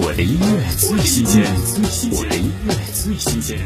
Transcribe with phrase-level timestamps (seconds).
[0.00, 1.42] 我的音乐最新鲜，
[2.12, 3.58] 我的音乐最新鲜。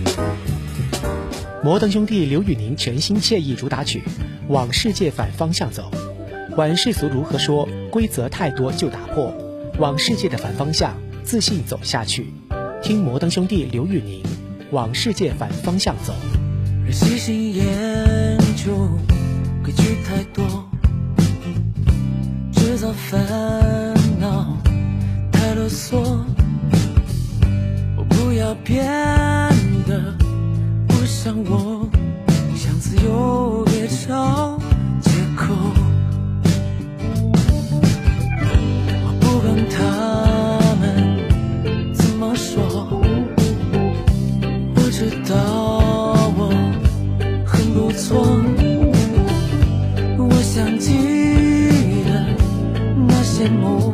[1.62, 3.99] 摩登兄弟刘宇宁全新惬意主打曲
[4.49, 5.91] 《往世界反方向走》，
[6.55, 9.30] 管世俗如何说，规则太多就打破，
[9.79, 12.33] 往世界的反方向，自信走下去。
[12.83, 14.23] 听摩登兄弟刘宇宁
[14.71, 16.14] 《往世界反方向走》。
[16.91, 18.89] 细心研究，
[19.62, 20.67] 规矩太多，
[22.55, 23.82] 制造烦
[28.22, 28.86] 不要变
[29.89, 30.14] 得
[30.86, 31.89] 不像我，
[32.54, 34.56] 想自由别找
[35.00, 35.52] 借口。
[39.02, 39.77] 我不管他
[40.80, 40.84] 们
[41.92, 42.62] 怎么说，
[44.77, 45.34] 我知道
[46.36, 46.48] 我
[47.44, 48.41] 很不错。
[50.16, 50.94] 我想记
[52.04, 52.24] 得
[53.08, 53.92] 那些梦，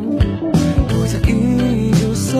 [0.87, 2.37] 不在意就算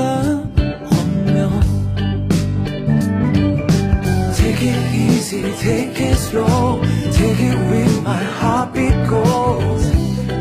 [5.58, 6.80] take it slow,
[7.12, 9.84] take it with my heartbeat goes.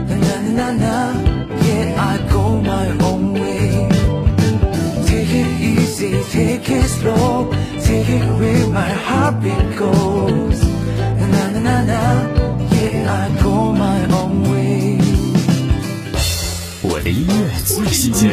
[0.10, 0.96] Na na na na,
[1.66, 3.90] yeah I go my own way.
[5.08, 10.60] Take it easy, take it slow, take it where my heartbeat goes.
[11.20, 12.02] Na na na na,
[12.72, 15.00] yeah I go my own way.
[16.86, 17.34] 我的音乐
[17.66, 18.32] 最新鲜，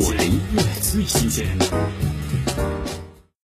[0.00, 1.46] 我的音乐最新鲜。